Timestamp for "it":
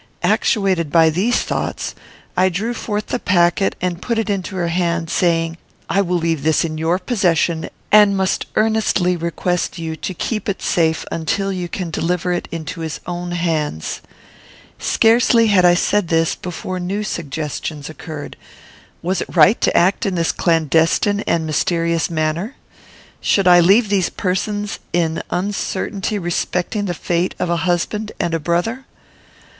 4.17-4.31, 10.49-10.59, 12.33-12.47, 19.21-19.35